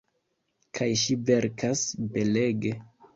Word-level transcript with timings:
Kaj 0.79 0.87
ŝi 1.01 1.17
verkas 1.31 1.83
belege. 2.17 2.73